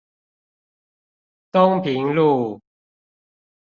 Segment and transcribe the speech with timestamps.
[1.53, 2.59] 東平路